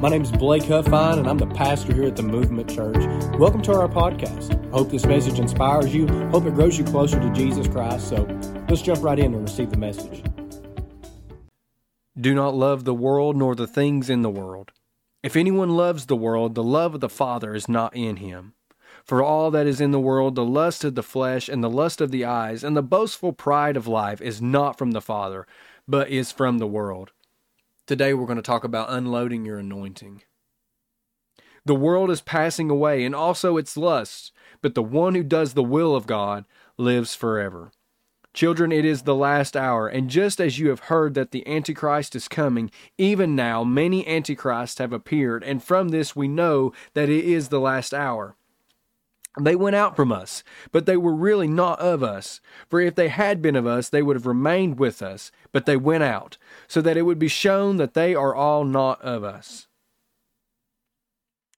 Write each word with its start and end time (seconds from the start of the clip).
My 0.00 0.08
name 0.08 0.22
is 0.22 0.30
Blake 0.30 0.62
Huffine, 0.62 1.18
and 1.18 1.28
I'm 1.28 1.38
the 1.38 1.48
pastor 1.48 1.92
here 1.92 2.04
at 2.04 2.14
the 2.14 2.22
Movement 2.22 2.72
Church. 2.72 3.04
Welcome 3.36 3.62
to 3.62 3.72
our 3.72 3.88
podcast. 3.88 4.54
I 4.68 4.70
hope 4.70 4.92
this 4.92 5.04
message 5.04 5.40
inspires 5.40 5.92
you, 5.92 6.06
hope 6.28 6.46
it 6.46 6.54
grows 6.54 6.78
you 6.78 6.84
closer 6.84 7.18
to 7.18 7.28
Jesus 7.32 7.66
Christ. 7.66 8.08
So 8.08 8.22
let's 8.68 8.80
jump 8.80 9.02
right 9.02 9.18
in 9.18 9.34
and 9.34 9.42
receive 9.42 9.70
the 9.70 9.76
message. 9.76 10.22
Do 12.16 12.32
not 12.32 12.54
love 12.54 12.84
the 12.84 12.94
world 12.94 13.36
nor 13.36 13.56
the 13.56 13.66
things 13.66 14.08
in 14.08 14.22
the 14.22 14.30
world. 14.30 14.70
If 15.24 15.34
anyone 15.34 15.70
loves 15.70 16.06
the 16.06 16.14
world, 16.14 16.54
the 16.54 16.62
love 16.62 16.94
of 16.94 17.00
the 17.00 17.08
Father 17.08 17.56
is 17.56 17.68
not 17.68 17.96
in 17.96 18.18
him. 18.18 18.52
For 19.02 19.20
all 19.20 19.50
that 19.50 19.66
is 19.66 19.80
in 19.80 19.90
the 19.90 19.98
world, 19.98 20.36
the 20.36 20.44
lust 20.44 20.84
of 20.84 20.94
the 20.94 21.02
flesh, 21.02 21.48
and 21.48 21.64
the 21.64 21.68
lust 21.68 22.00
of 22.00 22.12
the 22.12 22.24
eyes, 22.24 22.62
and 22.62 22.76
the 22.76 22.82
boastful 22.84 23.32
pride 23.32 23.76
of 23.76 23.88
life 23.88 24.20
is 24.20 24.40
not 24.40 24.78
from 24.78 24.92
the 24.92 25.00
Father, 25.00 25.44
but 25.88 26.08
is 26.08 26.30
from 26.30 26.58
the 26.58 26.68
world. 26.68 27.10
Today 27.88 28.12
we're 28.12 28.26
going 28.26 28.36
to 28.36 28.42
talk 28.42 28.64
about 28.64 28.90
unloading 28.90 29.46
your 29.46 29.60
anointing. 29.60 30.20
The 31.64 31.74
world 31.74 32.10
is 32.10 32.20
passing 32.20 32.68
away 32.68 33.02
and 33.02 33.14
also 33.14 33.56
its 33.56 33.78
lusts, 33.78 34.30
but 34.60 34.74
the 34.74 34.82
one 34.82 35.14
who 35.14 35.22
does 35.22 35.54
the 35.54 35.62
will 35.62 35.96
of 35.96 36.06
God 36.06 36.44
lives 36.76 37.14
forever. 37.14 37.72
Children, 38.34 38.72
it 38.72 38.84
is 38.84 39.04
the 39.04 39.14
last 39.14 39.56
hour, 39.56 39.88
and 39.88 40.10
just 40.10 40.38
as 40.38 40.58
you 40.58 40.68
have 40.68 40.80
heard 40.80 41.14
that 41.14 41.30
the 41.30 41.48
Antichrist 41.48 42.14
is 42.14 42.28
coming, 42.28 42.70
even 42.98 43.34
now 43.34 43.64
many 43.64 44.06
Antichrists 44.06 44.76
have 44.80 44.92
appeared, 44.92 45.42
and 45.42 45.64
from 45.64 45.88
this 45.88 46.14
we 46.14 46.28
know 46.28 46.74
that 46.92 47.08
it 47.08 47.24
is 47.24 47.48
the 47.48 47.58
last 47.58 47.94
hour. 47.94 48.36
They 49.40 49.56
went 49.56 49.76
out 49.76 49.96
from 49.96 50.12
us, 50.12 50.42
but 50.72 50.86
they 50.86 50.96
were 50.96 51.14
really 51.14 51.48
not 51.48 51.78
of 51.80 52.02
us. 52.02 52.40
For 52.68 52.80
if 52.80 52.94
they 52.94 53.08
had 53.08 53.40
been 53.40 53.56
of 53.56 53.66
us, 53.66 53.88
they 53.88 54.02
would 54.02 54.16
have 54.16 54.26
remained 54.26 54.78
with 54.78 55.02
us, 55.02 55.30
but 55.52 55.66
they 55.66 55.76
went 55.76 56.04
out, 56.04 56.38
so 56.66 56.80
that 56.80 56.96
it 56.96 57.02
would 57.02 57.18
be 57.18 57.28
shown 57.28 57.76
that 57.76 57.94
they 57.94 58.14
are 58.14 58.34
all 58.34 58.64
not 58.64 59.00
of 59.02 59.24
us. 59.24 59.68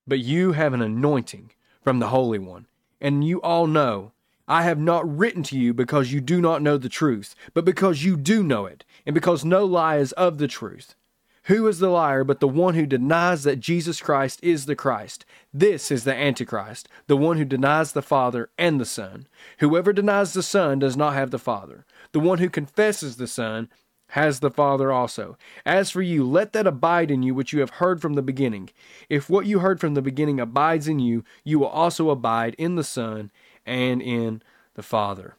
But 0.06 0.18
you 0.18 0.52
have 0.52 0.72
an 0.72 0.82
anointing 0.82 1.52
from 1.82 1.98
the 1.98 2.08
Holy 2.08 2.38
One, 2.38 2.66
and 3.00 3.24
you 3.24 3.40
all 3.40 3.66
know. 3.66 4.12
I 4.48 4.64
have 4.64 4.80
not 4.80 5.08
written 5.08 5.44
to 5.44 5.56
you 5.56 5.72
because 5.72 6.12
you 6.12 6.20
do 6.20 6.40
not 6.40 6.60
know 6.60 6.76
the 6.76 6.88
truth, 6.88 7.36
but 7.54 7.64
because 7.64 8.04
you 8.04 8.16
do 8.16 8.42
know 8.42 8.66
it, 8.66 8.84
and 9.06 9.14
because 9.14 9.44
no 9.44 9.64
lie 9.64 9.98
is 9.98 10.10
of 10.12 10.38
the 10.38 10.48
truth. 10.48 10.96
Who 11.44 11.66
is 11.66 11.78
the 11.78 11.88
liar 11.88 12.22
but 12.22 12.40
the 12.40 12.48
one 12.48 12.74
who 12.74 12.86
denies 12.86 13.44
that 13.44 13.60
Jesus 13.60 14.00
Christ 14.00 14.40
is 14.42 14.66
the 14.66 14.76
Christ? 14.76 15.24
This 15.52 15.90
is 15.90 16.04
the 16.04 16.14
Antichrist, 16.14 16.88
the 17.06 17.16
one 17.16 17.38
who 17.38 17.44
denies 17.44 17.92
the 17.92 18.02
Father 18.02 18.50
and 18.58 18.80
the 18.80 18.84
Son. 18.84 19.26
Whoever 19.58 19.92
denies 19.92 20.34
the 20.34 20.42
Son 20.42 20.78
does 20.78 20.96
not 20.96 21.14
have 21.14 21.30
the 21.30 21.38
Father. 21.38 21.86
The 22.12 22.20
one 22.20 22.38
who 22.38 22.50
confesses 22.50 23.16
the 23.16 23.26
Son 23.26 23.68
has 24.08 24.40
the 24.40 24.50
Father 24.50 24.92
also. 24.92 25.38
As 25.64 25.90
for 25.90 26.02
you, 26.02 26.24
let 26.24 26.52
that 26.52 26.66
abide 26.66 27.10
in 27.10 27.22
you 27.22 27.34
which 27.34 27.52
you 27.52 27.60
have 27.60 27.70
heard 27.70 28.02
from 28.02 28.14
the 28.14 28.22
beginning. 28.22 28.70
If 29.08 29.30
what 29.30 29.46
you 29.46 29.60
heard 29.60 29.80
from 29.80 29.94
the 29.94 30.02
beginning 30.02 30.40
abides 30.40 30.88
in 30.88 30.98
you, 30.98 31.24
you 31.44 31.58
will 31.58 31.68
also 31.68 32.10
abide 32.10 32.54
in 32.58 32.74
the 32.74 32.84
Son 32.84 33.30
and 33.64 34.02
in 34.02 34.42
the 34.74 34.82
Father. 34.82 35.36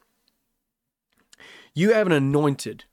You 1.74 1.92
have 1.92 2.06
an 2.06 2.12
anointed 2.12 2.84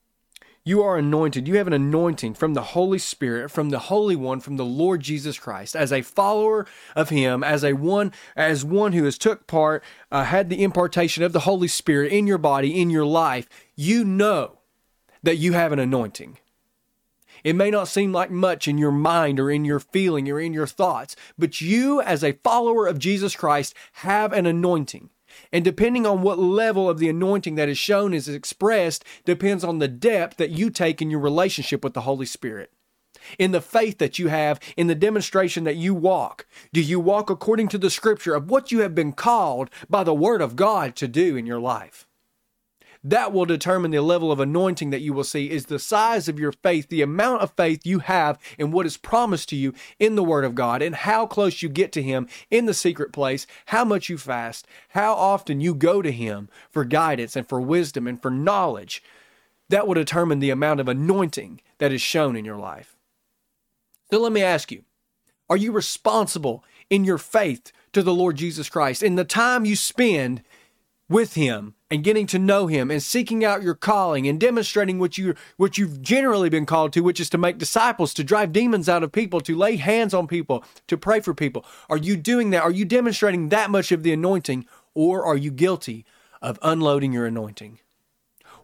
you 0.69 0.83
are 0.83 0.97
anointed. 0.97 1.47
You 1.47 1.57
have 1.57 1.65
an 1.65 1.73
anointing 1.73 2.35
from 2.35 2.53
the 2.53 2.61
Holy 2.61 2.99
Spirit, 2.99 3.49
from 3.49 3.71
the 3.71 3.79
Holy 3.79 4.15
One, 4.15 4.39
from 4.39 4.57
the 4.57 4.63
Lord 4.63 5.01
Jesus 5.01 5.39
Christ. 5.39 5.75
As 5.75 5.91
a 5.91 6.03
follower 6.03 6.67
of 6.95 7.09
Him, 7.09 7.43
as 7.43 7.63
a 7.63 7.73
one, 7.73 8.13
as 8.35 8.63
one 8.63 8.93
who 8.93 9.03
has 9.05 9.17
took 9.17 9.47
part, 9.47 9.83
uh, 10.11 10.25
had 10.25 10.49
the 10.49 10.63
impartation 10.63 11.23
of 11.23 11.33
the 11.33 11.41
Holy 11.41 11.67
Spirit 11.67 12.11
in 12.11 12.27
your 12.27 12.37
body, 12.37 12.79
in 12.79 12.91
your 12.91 13.05
life, 13.05 13.49
you 13.75 14.05
know 14.05 14.59
that 15.23 15.37
you 15.37 15.53
have 15.53 15.71
an 15.71 15.79
anointing. 15.79 16.37
It 17.43 17.55
may 17.55 17.71
not 17.71 17.87
seem 17.87 18.13
like 18.13 18.29
much 18.29 18.67
in 18.67 18.77
your 18.77 18.91
mind 18.91 19.39
or 19.39 19.49
in 19.49 19.65
your 19.65 19.79
feeling 19.79 20.29
or 20.29 20.39
in 20.39 20.53
your 20.53 20.67
thoughts, 20.67 21.15
but 21.35 21.61
you, 21.61 21.99
as 21.99 22.23
a 22.23 22.33
follower 22.43 22.85
of 22.85 22.99
Jesus 22.99 23.35
Christ, 23.35 23.73
have 23.93 24.33
an 24.33 24.45
anointing. 24.45 25.09
And 25.51 25.65
depending 25.65 26.05
on 26.05 26.21
what 26.21 26.39
level 26.39 26.89
of 26.89 26.99
the 26.99 27.09
anointing 27.09 27.55
that 27.55 27.69
is 27.69 27.77
shown 27.77 28.13
is 28.13 28.29
expressed, 28.29 29.03
depends 29.25 29.63
on 29.63 29.79
the 29.79 29.87
depth 29.87 30.37
that 30.37 30.51
you 30.51 30.69
take 30.69 31.01
in 31.01 31.09
your 31.09 31.19
relationship 31.19 31.83
with 31.83 31.93
the 31.93 32.01
Holy 32.01 32.25
Spirit. 32.25 32.71
In 33.37 33.51
the 33.51 33.61
faith 33.61 33.97
that 33.97 34.19
you 34.19 34.27
have, 34.27 34.59
in 34.77 34.87
the 34.87 34.95
demonstration 34.95 35.63
that 35.65 35.75
you 35.75 35.93
walk, 35.93 36.45
do 36.71 36.81
you 36.81 36.99
walk 36.99 37.29
according 37.29 37.67
to 37.69 37.77
the 37.77 37.89
scripture 37.89 38.33
of 38.33 38.49
what 38.49 38.71
you 38.71 38.79
have 38.81 38.95
been 38.95 39.11
called 39.11 39.69
by 39.89 40.03
the 40.03 40.13
Word 40.13 40.41
of 40.41 40.55
God 40.55 40.95
to 40.97 41.07
do 41.07 41.35
in 41.35 41.45
your 41.45 41.59
life? 41.59 42.07
That 43.03 43.31
will 43.31 43.45
determine 43.45 43.91
the 43.91 44.01
level 44.01 44.31
of 44.31 44.39
anointing 44.39 44.89
that 44.89 45.01
you 45.01 45.13
will 45.13 45.23
see 45.23 45.49
is 45.49 45.65
the 45.65 45.79
size 45.79 46.27
of 46.27 46.39
your 46.39 46.51
faith, 46.51 46.89
the 46.89 47.01
amount 47.01 47.41
of 47.41 47.53
faith 47.55 47.85
you 47.85 47.99
have 47.99 48.37
in 48.57 48.71
what 48.71 48.85
is 48.85 48.97
promised 48.97 49.49
to 49.49 49.55
you 49.55 49.73
in 49.99 50.15
the 50.15 50.23
Word 50.23 50.43
of 50.43 50.55
God, 50.55 50.81
and 50.81 50.95
how 50.95 51.25
close 51.25 51.61
you 51.61 51.69
get 51.69 51.91
to 51.93 52.01
Him 52.01 52.27
in 52.51 52.65
the 52.65 52.73
secret 52.73 53.13
place, 53.13 53.47
how 53.67 53.85
much 53.85 54.09
you 54.09 54.17
fast, 54.17 54.67
how 54.89 55.13
often 55.13 55.61
you 55.61 55.73
go 55.73 56.01
to 56.01 56.11
Him 56.11 56.49
for 56.69 56.83
guidance 56.83 57.35
and 57.35 57.47
for 57.47 57.61
wisdom 57.61 58.05
and 58.07 58.21
for 58.21 58.31
knowledge. 58.31 59.01
That 59.69 59.87
will 59.87 59.95
determine 59.95 60.39
the 60.39 60.49
amount 60.49 60.79
of 60.79 60.87
anointing 60.87 61.61
that 61.77 61.93
is 61.93 62.01
shown 62.01 62.35
in 62.35 62.43
your 62.43 62.57
life. 62.57 62.97
So 64.11 64.19
let 64.19 64.31
me 64.31 64.41
ask 64.41 64.71
you 64.71 64.83
are 65.49 65.57
you 65.57 65.71
responsible 65.71 66.63
in 66.89 67.05
your 67.05 67.17
faith 67.17 67.71
to 67.93 68.03
the 68.03 68.13
Lord 68.13 68.35
Jesus 68.35 68.69
Christ 68.69 69.01
in 69.01 69.15
the 69.15 69.23
time 69.23 69.65
you 69.65 69.75
spend 69.75 70.43
with 71.09 71.33
him 71.33 71.73
and 71.89 72.03
getting 72.03 72.27
to 72.27 72.39
know 72.39 72.67
him 72.67 72.91
and 72.91 73.01
seeking 73.01 73.43
out 73.43 73.63
your 73.63 73.73
calling 73.73 74.27
and 74.27 74.39
demonstrating 74.39 74.99
what 74.99 75.17
you 75.17 75.33
what 75.57 75.77
you've 75.77 76.01
generally 76.01 76.49
been 76.49 76.65
called 76.65 76.93
to 76.93 77.01
which 77.01 77.19
is 77.19 77.29
to 77.29 77.37
make 77.37 77.57
disciples 77.57 78.13
to 78.13 78.23
drive 78.23 78.53
demons 78.53 78.87
out 78.87 79.03
of 79.03 79.11
people 79.11 79.41
to 79.41 79.57
lay 79.57 79.75
hands 79.75 80.13
on 80.13 80.27
people 80.27 80.63
to 80.87 80.97
pray 80.97 81.19
for 81.19 81.33
people. 81.33 81.65
Are 81.89 81.97
you 81.97 82.15
doing 82.15 82.51
that? 82.51 82.63
Are 82.63 82.71
you 82.71 82.85
demonstrating 82.85 83.49
that 83.49 83.71
much 83.71 83.91
of 83.91 84.03
the 84.03 84.13
anointing 84.13 84.65
or 84.93 85.25
are 85.25 85.37
you 85.37 85.51
guilty 85.51 86.05
of 86.41 86.59
unloading 86.61 87.11
your 87.11 87.25
anointing 87.25 87.79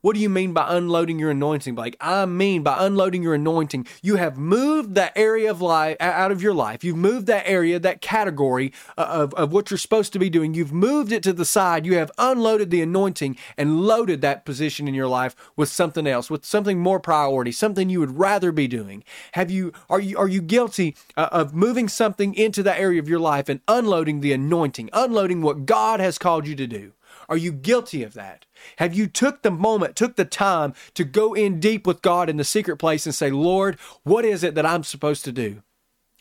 what 0.06 0.14
do 0.14 0.22
you 0.22 0.30
mean 0.30 0.54
by 0.54 0.68
unloading 0.70 1.18
your 1.18 1.32
anointing, 1.32 1.74
Blake? 1.74 1.98
I 2.00 2.28
mean 2.28 2.62
by 2.62 2.86
unloading 2.86 3.24
your 3.24 3.34
anointing, 3.34 3.88
you 4.04 4.18
have 4.18 4.38
moved 4.38 4.94
that 4.94 5.12
area 5.16 5.50
of 5.50 5.62
life 5.62 5.98
out 6.00 6.32
of 6.32 6.44
your 6.44 6.54
life. 6.54 6.84
You've 6.84 6.96
moved 6.96 7.26
that 7.26 7.50
area, 7.50 7.80
that 7.80 8.02
category 8.02 8.72
uh, 9.00 9.08
of, 9.10 9.34
of 9.34 9.52
what 9.52 9.72
you're 9.72 9.80
supposed 9.80 10.14
to 10.14 10.20
be 10.20 10.30
doing. 10.30 10.54
You've 10.54 10.72
moved 10.72 11.12
it 11.12 11.24
to 11.24 11.34
the 11.34 11.44
side. 11.44 11.88
You 11.88 11.96
have 11.96 12.12
unloaded 12.20 12.70
the 12.70 12.84
anointing 12.84 13.36
and 13.58 13.82
loaded 13.82 14.22
that 14.22 14.46
position 14.46 14.88
in 14.88 14.94
your 14.94 15.08
life 15.08 15.36
with 15.56 15.70
something 15.70 16.06
else, 16.06 16.30
with 16.30 16.46
something 16.46 16.78
more 16.78 17.00
priority, 17.00 17.52
something 17.52 17.90
you 17.90 18.00
would 18.00 18.20
rather 18.20 18.52
be 18.52 18.68
doing. 18.68 19.04
Have 19.32 19.50
you 19.50 19.74
are 19.90 20.00
you 20.00 20.20
are 20.20 20.28
you 20.28 20.44
guilty 20.44 20.96
uh, 21.18 21.30
of 21.32 21.56
moving 21.56 21.90
something 21.90 22.36
into 22.36 22.62
that 22.62 22.80
area 22.80 23.02
of 23.02 23.10
your 23.10 23.18
life 23.18 23.50
and 23.50 23.60
unloading 23.68 24.20
the 24.20 24.34
anointing, 24.34 24.92
unloading 24.94 25.42
what 25.42 25.66
God 25.66 26.00
has 26.00 26.20
called 26.20 26.46
you 26.46 26.56
to 26.58 26.68
do? 26.68 26.92
Are 27.30 27.38
you 27.38 27.52
guilty 27.52 28.04
of 28.04 28.14
that? 28.14 28.46
Have 28.78 28.94
you 28.94 29.08
took 29.08 29.42
the 29.42 29.52
moment, 29.52 29.96
took 29.96 30.16
the 30.16 30.26
time 30.26 30.74
to 30.94 31.04
go 31.04 31.34
in 31.34 31.60
deep 31.60 31.86
with 31.86 32.02
God 32.02 32.30
in 32.30 32.38
the 32.38 32.44
secret 32.44 32.78
place 32.78 33.06
and 33.06 33.16
say, 33.16 33.30
Lord, 33.30 33.78
what 34.04 34.26
is 34.26 34.44
it 34.44 34.56
that 34.56 34.66
I'm 34.66 34.84
supposed 34.84 35.24
to 35.26 35.32
do? 35.32 35.62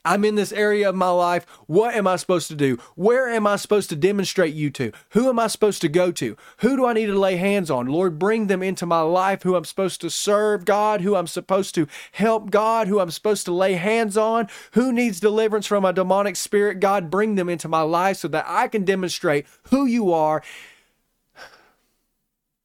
I'm 0.07 0.25
in 0.25 0.35
this 0.35 0.53
area 0.53 0.91
of 0.91 0.95
my 0.95 1.09
life. 1.09 1.47
What 1.67 1.95
am 1.95 2.07
I 2.07 2.17
supposed 2.17 2.49
to 2.49 2.55
do? 2.55 2.79
Where 2.95 3.31
am 3.31 3.47
I 3.47 3.57
supposed 3.57 3.89
to 3.89 3.97
demonstrate 3.97 4.55
you 4.55 4.69
to? 4.73 4.93
Who 5.11 5.31
am 5.31 5.39
I 5.39 5.47
supposed 5.47 5.81
to 5.81 5.89
go 5.89 6.13
to? 6.13 6.37
Who 6.59 6.77
do 6.77 6.85
I 6.85 6.93
need 6.93 7.07
to 7.07 7.19
lay 7.19 7.37
hands 7.37 7.71
on? 7.71 7.87
Lord, 7.87 8.19
bring 8.19 8.49
them 8.49 8.63
into 8.63 8.85
my 8.85 9.01
life. 9.01 9.43
Who 9.45 9.57
I'm 9.57 9.65
supposed 9.65 10.03
to 10.03 10.11
serve 10.11 10.67
God, 10.67 11.01
who 11.01 11.17
I'm 11.17 11.27
supposed 11.27 11.75
to 11.77 11.89
help 12.13 12.51
God, 12.51 12.87
who 12.87 13.01
I'm 13.01 13.11
supposed 13.11 13.47
to 13.47 13.53
lay 13.53 13.75
hands 13.75 14.19
on, 14.19 14.49
who 14.73 14.93
needs 14.93 15.21
deliverance 15.21 15.67
from 15.67 15.87
a 15.87 15.93
demonic 15.93 16.37
spirit. 16.37 16.81
God, 16.81 17.11
bring 17.11 17.37
them 17.37 17.49
into 17.49 17.69
my 17.69 17.81
life 17.81 18.19
so 18.19 18.29
that 18.29 18.45
I 18.47 18.69
can 18.69 18.85
demonstrate 18.85 19.47
who 19.71 19.87
you 19.87 20.13
are 20.13 20.43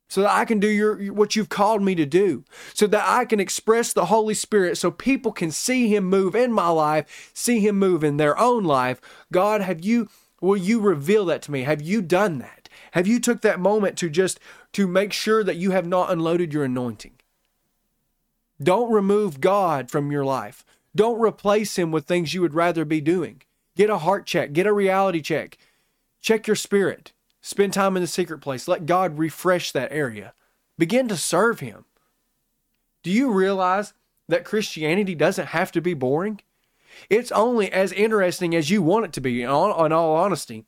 so 0.09 0.21
that 0.21 0.31
I 0.31 0.43
can 0.43 0.59
do 0.59 0.67
your 0.67 1.13
what 1.13 1.35
you've 1.35 1.49
called 1.49 1.81
me 1.81 1.95
to 1.95 2.05
do, 2.05 2.43
so 2.73 2.87
that 2.87 3.05
I 3.07 3.25
can 3.25 3.39
express 3.39 3.93
the 3.93 4.05
Holy 4.05 4.33
Spirit 4.33 4.77
so 4.77 4.91
people 4.91 5.31
can 5.31 5.51
see 5.51 5.87
him 5.87 6.03
move 6.03 6.35
in 6.35 6.51
my 6.51 6.69
life, 6.69 7.31
see 7.33 7.59
him 7.59 7.77
move 7.79 8.03
in 8.03 8.17
their 8.17 8.37
own 8.37 8.63
life. 8.63 8.99
God, 9.31 9.61
have 9.61 9.85
you 9.85 10.09
will 10.41 10.57
you 10.57 10.79
reveal 10.81 11.25
that 11.25 11.43
to 11.43 11.51
me? 11.51 11.63
Have 11.63 11.81
you 11.81 12.01
done 12.01 12.39
that? 12.39 12.67
Have 12.91 13.07
you 13.07 13.19
took 13.19 13.41
that 13.41 13.59
moment 13.59 13.97
to 13.99 14.09
just 14.09 14.39
to 14.73 14.87
make 14.87 15.13
sure 15.13 15.43
that 15.43 15.57
you 15.57 15.71
have 15.71 15.85
not 15.85 16.11
unloaded 16.11 16.53
your 16.53 16.63
anointing? 16.63 17.13
Don't 18.61 18.91
remove 18.91 19.39
God 19.39 19.89
from 19.89 20.11
your 20.11 20.25
life. 20.25 20.65
Don't 20.95 21.19
replace 21.19 21.77
him 21.77 21.91
with 21.91 22.05
things 22.05 22.33
you 22.33 22.41
would 22.41 22.55
rather 22.55 22.83
be 22.83 22.99
doing. 22.99 23.41
Get 23.77 23.89
a 23.89 23.99
heart 23.99 24.25
check, 24.25 24.53
get 24.53 24.65
a 24.65 24.73
reality 24.73 25.21
check. 25.21 25.57
Check 26.19 26.47
your 26.47 26.55
spirit. 26.55 27.13
Spend 27.41 27.73
time 27.73 27.95
in 27.95 28.01
the 28.01 28.07
secret 28.07 28.39
place. 28.39 28.67
Let 28.67 28.85
God 28.85 29.17
refresh 29.17 29.71
that 29.71 29.91
area. 29.91 30.33
Begin 30.77 31.07
to 31.07 31.17
serve 31.17 31.59
Him. 31.59 31.85
Do 33.03 33.11
you 33.11 33.31
realize 33.31 33.93
that 34.27 34.45
Christianity 34.45 35.15
doesn't 35.15 35.47
have 35.47 35.71
to 35.71 35.81
be 35.81 35.93
boring? 35.93 36.41
It's 37.09 37.31
only 37.31 37.71
as 37.71 37.91
interesting 37.93 38.55
as 38.55 38.69
you 38.69 38.81
want 38.81 39.05
it 39.05 39.13
to 39.13 39.21
be, 39.21 39.41
in 39.41 39.49
all, 39.49 39.85
in 39.85 39.91
all 39.91 40.15
honesty. 40.15 40.65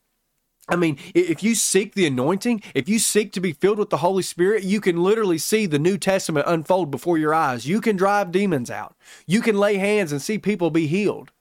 I 0.70 0.76
mean, 0.76 0.98
if 1.14 1.44
you 1.44 1.56
seek 1.56 1.96
the 1.96 2.06
anointing, 2.06 2.62
if 2.74 2.88
you 2.88 3.00
seek 3.00 3.34
to 3.34 3.42
be 3.42 3.52
filled 3.52 3.80
with 3.80 3.90
the 3.90 3.98
Holy 3.98 4.24
Spirit, 4.24 4.64
you 4.64 4.80
can 4.80 5.04
literally 5.04 5.38
see 5.38 5.66
the 5.66 5.80
New 5.80 5.98
Testament 5.98 6.46
unfold 6.48 6.92
before 6.92 7.18
your 7.18 7.34
eyes. 7.34 7.66
You 7.66 7.82
can 7.82 7.98
drive 7.98 8.32
demons 8.32 8.72
out. 8.72 8.96
You 9.26 9.42
can 9.42 9.58
lay 9.58 9.76
hands 9.76 10.12
and 10.12 10.22
see 10.22 10.38
people 10.38 10.70
be 10.70 10.88
healed. 10.88 11.32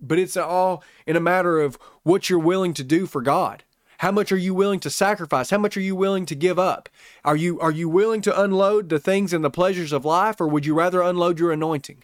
But 0.00 0.18
it's 0.18 0.36
all 0.36 0.82
in 1.06 1.16
a 1.16 1.20
matter 1.20 1.60
of 1.60 1.78
what 2.02 2.28
you're 2.28 2.38
willing 2.38 2.74
to 2.74 2.84
do 2.84 3.06
for 3.06 3.22
God. 3.22 3.64
How 3.98 4.10
much 4.10 4.32
are 4.32 4.36
you 4.36 4.54
willing 4.54 4.80
to 4.80 4.90
sacrifice? 4.90 5.50
How 5.50 5.58
much 5.58 5.76
are 5.76 5.82
you 5.82 5.94
willing 5.94 6.24
to 6.26 6.34
give 6.34 6.58
up? 6.58 6.88
Are 7.22 7.36
you 7.36 7.60
are 7.60 7.70
you 7.70 7.88
willing 7.88 8.22
to 8.22 8.40
unload 8.40 8.88
the 8.88 8.98
things 8.98 9.32
and 9.34 9.44
the 9.44 9.50
pleasures 9.50 9.92
of 9.92 10.06
life 10.06 10.40
or 10.40 10.48
would 10.48 10.64
you 10.64 10.74
rather 10.74 11.02
unload 11.02 11.38
your 11.38 11.52
anointing? 11.52 12.02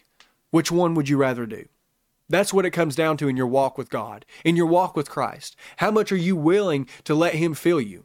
Which 0.51 0.71
one 0.71 0.93
would 0.93 1.09
you 1.09 1.17
rather 1.17 1.45
do? 1.45 1.67
That's 2.29 2.53
what 2.53 2.65
it 2.65 2.71
comes 2.71 2.95
down 2.95 3.17
to 3.17 3.27
in 3.27 3.37
your 3.37 3.47
walk 3.47 3.77
with 3.77 3.89
God, 3.89 4.25
in 4.43 4.55
your 4.55 4.65
walk 4.65 4.95
with 4.95 5.09
Christ. 5.09 5.55
How 5.77 5.89
much 5.89 6.11
are 6.11 6.17
you 6.17 6.35
willing 6.35 6.87
to 7.05 7.15
let 7.15 7.35
him 7.35 7.53
fill 7.53 7.81
you? 7.81 8.03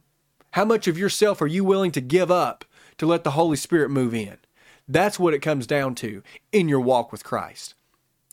How 0.53 0.65
much 0.65 0.87
of 0.87 0.97
yourself 0.97 1.43
are 1.43 1.47
you 1.47 1.65
willing 1.65 1.91
to 1.93 2.01
give 2.01 2.31
up 2.31 2.65
to 2.99 3.07
let 3.07 3.25
the 3.25 3.33
Holy 3.33 3.57
Spirit 3.57 3.91
move 3.91 4.15
in? 4.15 4.39
That's 4.87 5.19
what 5.19 5.35
it 5.35 5.41
comes 5.41 5.67
down 5.67 5.95
to 5.97 6.23
in 6.53 6.69
your 6.69 6.81
walk 6.81 7.11
with 7.11 7.25
Christ. 7.25 7.75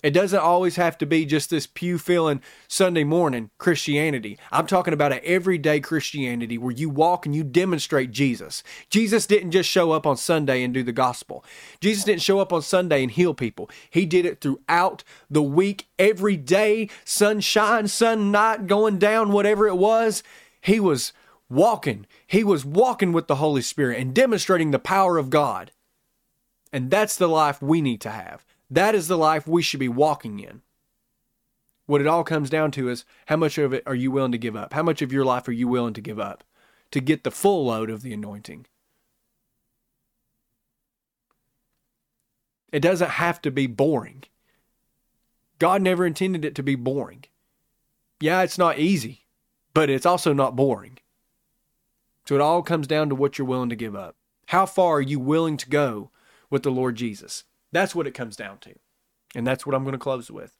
It 0.01 0.11
doesn't 0.11 0.39
always 0.39 0.77
have 0.77 0.97
to 0.99 1.05
be 1.05 1.25
just 1.25 1.49
this 1.49 1.67
pew 1.67 1.97
filling 1.97 2.41
Sunday 2.67 3.03
morning 3.03 3.49
Christianity. 3.57 4.37
I'm 4.51 4.67
talking 4.67 4.93
about 4.93 5.11
an 5.11 5.19
everyday 5.23 5.79
Christianity 5.79 6.57
where 6.57 6.71
you 6.71 6.89
walk 6.89 7.25
and 7.25 7.35
you 7.35 7.43
demonstrate 7.43 8.11
Jesus. 8.11 8.63
Jesus 8.89 9.25
didn't 9.25 9.51
just 9.51 9.69
show 9.69 9.91
up 9.91 10.07
on 10.07 10.17
Sunday 10.17 10.63
and 10.63 10.73
do 10.73 10.83
the 10.83 10.91
gospel. 10.91 11.43
Jesus 11.81 12.03
didn't 12.03 12.21
show 12.21 12.39
up 12.39 12.53
on 12.53 12.61
Sunday 12.61 13.03
and 13.03 13.11
heal 13.11 13.33
people. 13.33 13.69
He 13.89 14.05
did 14.05 14.25
it 14.25 14.41
throughout 14.41 15.03
the 15.29 15.43
week, 15.43 15.87
every 15.97 16.37
day, 16.37 16.89
sunshine, 17.03 17.87
sun 17.87 18.31
night, 18.31 18.67
going 18.67 18.99
down, 18.99 19.31
whatever 19.31 19.67
it 19.67 19.77
was. 19.77 20.23
He 20.61 20.79
was 20.79 21.13
walking. 21.49 22.05
He 22.25 22.43
was 22.43 22.63
walking 22.63 23.11
with 23.11 23.27
the 23.27 23.35
Holy 23.35 23.61
Spirit 23.61 23.99
and 23.99 24.13
demonstrating 24.13 24.71
the 24.71 24.79
power 24.79 25.17
of 25.17 25.29
God. 25.29 25.71
And 26.71 26.91
that's 26.91 27.15
the 27.15 27.27
life 27.27 27.61
we 27.61 27.81
need 27.81 28.01
to 28.01 28.11
have. 28.11 28.45
That 28.69 28.95
is 28.95 29.07
the 29.07 29.17
life 29.17 29.47
we 29.47 29.61
should 29.61 29.79
be 29.79 29.89
walking 29.89 30.39
in. 30.39 30.61
What 31.85 32.01
it 32.01 32.07
all 32.07 32.23
comes 32.23 32.51
down 32.51 32.69
to 32.71 32.89
is 32.89 33.03
how 33.25 33.35
much 33.35 33.57
of 33.57 33.73
it 33.73 33.83
are 33.87 33.95
you 33.95 34.11
willing 34.11 34.31
to 34.31 34.37
give 34.37 34.55
up? 34.55 34.73
How 34.73 34.83
much 34.83 35.01
of 35.01 35.11
your 35.11 35.25
life 35.25 35.47
are 35.47 35.53
you 35.53 35.67
willing 35.67 35.95
to 35.95 36.01
give 36.01 36.19
up 36.19 36.43
to 36.91 36.99
get 36.99 37.23
the 37.23 37.31
full 37.31 37.65
load 37.65 37.89
of 37.89 38.03
the 38.03 38.13
anointing? 38.13 38.67
It 42.71 42.81
doesn't 42.81 43.09
have 43.09 43.41
to 43.41 43.49
be 43.49 43.65
boring. 43.65 44.23
God 45.57 45.81
never 45.81 46.05
intended 46.05 46.45
it 46.45 46.53
to 46.55 46.63
be 46.63 46.75
boring. 46.75 47.25
Yeah, 48.19 48.43
it's 48.43 48.57
not 48.57 48.77
easy, 48.77 49.25
but 49.73 49.89
it's 49.89 50.05
also 50.05 50.31
not 50.31 50.55
boring. 50.55 50.99
So 52.25 52.35
it 52.35 52.41
all 52.41 52.61
comes 52.61 52.85
down 52.85 53.09
to 53.09 53.15
what 53.15 53.37
you're 53.37 53.47
willing 53.47 53.69
to 53.69 53.75
give 53.75 53.95
up. 53.95 54.15
How 54.47 54.67
far 54.67 54.97
are 54.97 55.01
you 55.01 55.19
willing 55.19 55.57
to 55.57 55.69
go 55.69 56.11
with 56.51 56.61
the 56.61 56.71
Lord 56.71 56.95
Jesus? 56.95 57.45
That's 57.71 57.95
what 57.95 58.07
it 58.07 58.13
comes 58.13 58.35
down 58.35 58.59
to. 58.59 58.73
And 59.35 59.45
that's 59.45 59.65
what 59.65 59.75
I'm 59.75 59.83
going 59.83 59.93
to 59.93 59.99
close 59.99 60.31
with. 60.31 60.55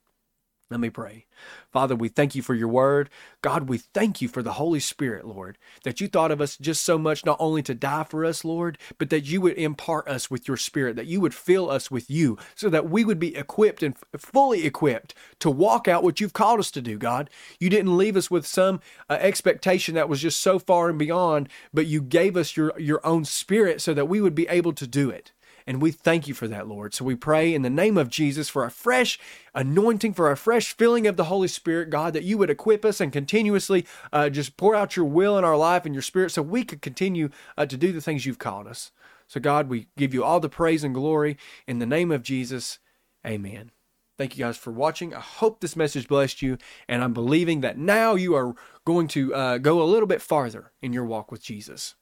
Let 0.70 0.80
me 0.80 0.92
pray. 0.92 1.26
Father, 1.74 1.96
we 1.96 2.10
thank 2.10 2.36
you 2.36 2.44
for 2.44 2.54
your 2.54 2.68
word. 2.68 3.10
God, 3.42 3.68
we 3.68 3.80
thank 3.80 4.22
you 4.22 4.28
for 4.28 4.44
the 4.44 4.54
Holy 4.54 4.80
Spirit, 4.80 5.26
Lord, 5.26 5.58
that 5.84 6.00
you 6.00 6.08
thought 6.08 6.30
of 6.30 6.42
us 6.42 6.58
just 6.58 6.84
so 6.86 7.00
much, 7.00 7.26
not 7.26 7.38
only 7.40 7.64
to 7.64 7.74
die 7.74 8.04
for 8.04 8.24
us, 8.24 8.46
Lord, 8.46 8.78
but 9.00 9.10
that 9.10 9.26
you 9.26 9.42
would 9.42 9.58
impart 9.58 10.08
us 10.08 10.30
with 10.30 10.48
your 10.48 10.58
spirit, 10.58 10.96
that 10.96 11.08
you 11.08 11.22
would 11.22 11.34
fill 11.34 11.72
us 11.72 11.90
with 11.90 12.08
you, 12.12 12.38
so 12.54 12.70
that 12.70 12.88
we 12.88 13.04
would 13.04 13.18
be 13.18 13.36
equipped 13.36 13.82
and 13.82 13.96
fully 14.16 14.64
equipped 14.64 15.16
to 15.40 15.50
walk 15.50 15.88
out 15.88 16.04
what 16.04 16.20
you've 16.20 16.34
called 16.34 16.60
us 16.60 16.70
to 16.70 16.84
do, 16.84 17.00
God. 17.00 17.32
You 17.60 17.72
didn't 17.72 17.98
leave 17.98 18.16
us 18.16 18.30
with 18.30 18.46
some 18.46 18.80
uh, 19.10 19.14
expectation 19.14 19.96
that 19.96 20.10
was 20.10 20.22
just 20.22 20.40
so 20.40 20.60
far 20.60 20.88
and 20.88 21.00
beyond, 21.00 21.50
but 21.74 21.88
you 21.88 22.00
gave 22.00 22.38
us 22.38 22.56
your, 22.56 22.80
your 22.80 23.04
own 23.04 23.26
spirit 23.26 23.82
so 23.82 23.96
that 23.96 24.08
we 24.08 24.22
would 24.22 24.36
be 24.36 24.48
able 24.48 24.74
to 24.74 24.86
do 24.86 25.10
it. 25.10 25.32
And 25.69 25.83
we 25.83 25.92
thank 25.92 26.27
you 26.27 26.33
for 26.33 26.48
that, 26.48 26.68
Lord. 26.68 26.95
So 26.95 27.06
we 27.06 27.13
pray 27.13 27.54
in 27.54 27.62
the 27.62 27.69
name 27.69 27.95
of 27.95 28.10
Jesus 28.10 28.50
for 28.50 28.66
a 28.66 28.71
fresh 28.71 29.19
anointing, 29.54 30.16
for 30.16 30.31
a 30.31 30.36
fresh 30.36 30.75
filling 30.75 31.06
of 31.06 31.16
the 31.16 31.25
Holy 31.25 31.48
Spirit, 31.48 31.92
God, 31.92 32.13
that 32.13 32.24
you 32.24 32.39
would 32.39 32.50
equip 32.50 32.83
us 32.83 33.00
and 33.00 33.13
continuously 33.13 33.86
uh, 34.12 34.30
just 34.30 34.57
pour 34.57 34.74
out 34.74 34.95
your 34.95 35.06
will 35.06 35.38
in 35.38 35.44
our 35.44 35.56
life 35.56 35.86
and 35.86 35.94
your 35.94 36.01
spirit 36.01 36.31
so 36.31 36.42
we 36.42 36.63
could 36.63 36.81
continue 36.81 37.30
uh, 37.56 37.68
to 37.68 37.77
do 37.77 37.92
the 37.92 38.01
things 38.01 38.25
you've 38.25 38.39
called 38.39 38.66
us. 38.66 38.89
So, 39.27 39.39
God, 39.39 39.69
we 39.69 39.89
give 39.95 40.12
you 40.12 40.24
all 40.24 40.39
the 40.39 40.50
praise 40.50 40.83
and 40.83 40.95
glory 40.95 41.38
in 41.68 41.77
the 41.77 41.86
name 41.86 42.10
of 42.12 42.24
Jesus. 42.24 42.80
Amen. 43.24 43.69
Thank 44.18 44.39
you 44.39 44.45
guys 44.45 44.57
for 44.57 44.72
watching. 44.72 45.13
I 45.13 45.19
hope 45.19 45.60
this 45.60 45.75
message 45.75 46.07
blessed 46.07 46.42
you, 46.42 46.57
and 46.88 47.04
I'm 47.04 47.13
believing 47.13 47.62
that 47.62 47.77
now 47.77 48.15
you 48.15 48.33
are 48.33 48.56
going 48.86 49.07
to 49.10 49.36
uh, 49.36 49.57
go 49.60 49.83
a 49.83 49.86
little 49.86 50.07
bit 50.07 50.24
farther 50.24 50.72
in 50.81 50.94
your 50.94 51.06
walk 51.06 51.31
with 51.31 51.44
Jesus. 51.44 51.94